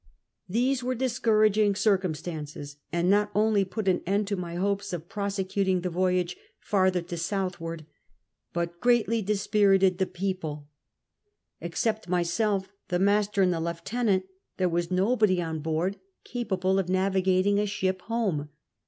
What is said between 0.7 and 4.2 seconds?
were discouraging circumstiinces, and not only put an